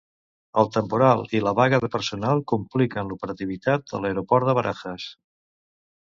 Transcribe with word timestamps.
El 0.59 0.69
temporal 0.75 1.19
i 1.39 1.41
la 1.47 1.51
vaga 1.59 1.79
de 1.83 1.89
personal 1.95 2.41
compliquen 2.51 3.11
l'operativitat 3.11 3.85
de 3.91 4.01
l'aeroport 4.05 4.49
de 4.51 4.55
Barajas. 4.61 5.07